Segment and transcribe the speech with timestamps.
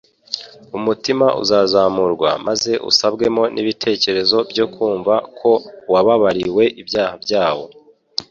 [0.77, 5.51] Umutima uzazamurwa maze usabwemo n'ibitekerezo byo kumva ko
[5.93, 7.65] wababariwe ibyaha byawo.